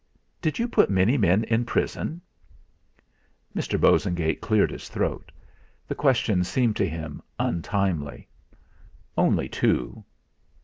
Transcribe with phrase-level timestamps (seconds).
[0.41, 2.21] Did you put many men in prison?"
[3.55, 3.79] Mr.
[3.79, 5.31] Bosengate cleared his throat.
[5.87, 8.27] The question seemed to him untimely.
[9.15, 10.03] "Only two."